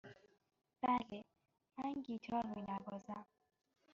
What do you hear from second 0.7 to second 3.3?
بله، من گیتار می نوازم.